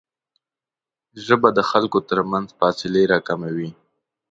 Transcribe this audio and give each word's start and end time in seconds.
ژبه 1.25 1.49
د 1.57 1.59
خلکو 1.69 1.99
ترمنځ 2.09 2.47
فاصلې 2.59 3.03
راکموي 3.13 3.69